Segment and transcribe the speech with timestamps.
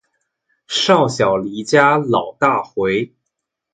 [0.67, 3.13] 少小离家老大回